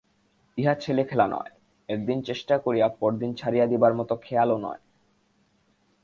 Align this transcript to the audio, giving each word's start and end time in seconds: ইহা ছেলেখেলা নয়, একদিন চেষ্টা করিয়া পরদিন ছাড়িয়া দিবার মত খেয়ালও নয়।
ইহা 0.57 0.73
ছেলেখেলা 0.75 1.25
নয়, 1.27 1.51
একদিন 1.89 2.17
চেষ্টা 2.21 2.55
করিয়া 2.57 2.87
পরদিন 2.99 3.31
ছাড়িয়া 3.33 3.65
দিবার 3.65 3.93
মত 3.93 4.11
খেয়ালও 4.21 4.57
নয়। 4.57 4.81